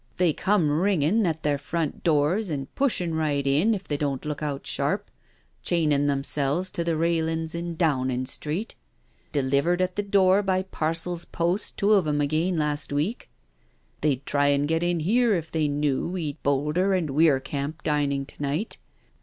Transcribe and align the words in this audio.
They 0.15 0.33
come 0.33 0.71
ringin' 0.81 1.27
at 1.27 1.43
their 1.43 1.59
front 1.59 2.03
doors 2.03 2.49
an' 2.49 2.65
pushin' 2.73 3.13
right 3.13 3.45
in, 3.45 3.75
if 3.75 3.83
they 3.87 3.97
don't 3.97 4.25
look 4.25 4.41
out 4.41 4.65
sharp— 4.65 5.11
chainin' 5.63 6.07
themselves 6.07 6.71
to 6.71 6.83
the 6.83 6.95
railin's 6.97 7.53
in 7.53 7.75
Downing 7.75 8.25
Street— 8.25 8.73
delivered 9.31 9.79
at 9.79 9.97
the 9.97 10.01
door 10.01 10.41
by 10.41 10.63
parcels' 10.63 11.25
post 11.25 11.77
two 11.77 11.93
of 11.93 12.07
'em 12.07 12.19
again 12.19 12.57
last 12.57 12.91
week. 12.91 13.29
They'd 14.01 14.25
try 14.25 14.47
an' 14.47 14.65
get 14.65 14.81
in 14.81 15.01
here 15.01 15.35
if 15.35 15.51
they 15.51 15.67
knew 15.67 16.07
we'd 16.09 16.41
Boulder 16.41 16.95
and 16.95 17.11
Weir 17.11 17.39
Kemp 17.39 17.83
dining 17.83 18.25
to 18.25 18.41
night. 18.41 18.77